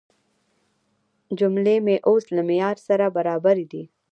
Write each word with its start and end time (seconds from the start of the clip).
جملې 1.39 1.75
مې 1.85 1.95
اوس 2.07 2.25
له 2.35 2.41
معیار 2.47 2.77
سره 2.87 3.05
برابرې 3.17 3.65
دي. 3.71 3.83